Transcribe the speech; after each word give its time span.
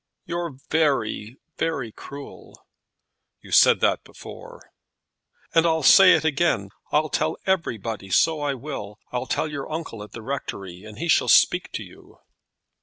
"You're 0.25 0.55
very, 0.71 1.37
very 1.59 1.91
cruel." 1.91 2.65
"You 3.39 3.51
said 3.51 3.81
that 3.81 4.03
before." 4.03 4.71
"And 5.53 5.63
I'll 5.63 5.83
say 5.83 6.13
it 6.15 6.25
again. 6.25 6.69
I'll 6.91 7.07
tell 7.09 7.37
everybody; 7.45 8.09
so 8.09 8.41
I 8.41 8.55
will. 8.55 8.97
I'll 9.11 9.27
tell 9.27 9.47
your 9.47 9.71
uncle 9.71 10.01
at 10.01 10.13
the 10.13 10.23
rectory, 10.23 10.85
and 10.85 10.97
he 10.97 11.07
shall 11.07 11.27
speak 11.27 11.71
to 11.73 11.83
you." 11.83 12.17